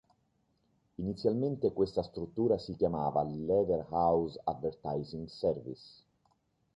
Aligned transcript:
Inizialmente 0.97 1.73
questa 1.73 2.01
struttura 2.01 2.57
si 2.57 2.75
chiamava 2.75 3.21
Lever 3.21 3.85
House 3.91 4.41
Advertising 4.45 5.27
Service. 5.27 6.03